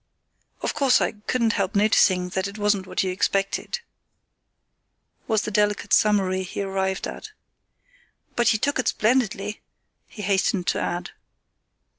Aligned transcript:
"Of 0.63 0.73
course 0.73 0.99
I 0.99 1.11
couldn't 1.11 1.53
help 1.53 1.75
noticing 1.75 2.29
that 2.29 2.47
it 2.47 2.57
wasn't 2.57 2.87
what 2.87 3.03
you 3.03 3.11
expected," 3.11 3.81
was 5.27 5.43
the 5.43 5.51
delicate 5.51 5.93
summary 5.93 6.41
he 6.41 6.63
arrived 6.63 7.05
at. 7.07 7.29
"But 8.35 8.51
you 8.51 8.57
took 8.57 8.79
it 8.79 8.87
splendidly," 8.87 9.61
he 10.07 10.23
hastened 10.23 10.65
to 10.69 10.79
add. 10.81 11.11